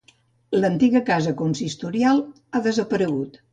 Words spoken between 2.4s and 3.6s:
ha desaparegut.